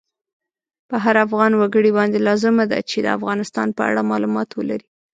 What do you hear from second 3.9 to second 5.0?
مالومات ولری